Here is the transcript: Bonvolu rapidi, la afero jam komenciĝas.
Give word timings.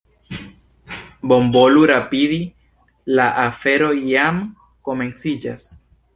Bonvolu 1.31 1.83
rapidi, 1.91 2.39
la 3.19 3.29
afero 3.43 3.93
jam 4.15 4.43
komenciĝas. 4.91 5.71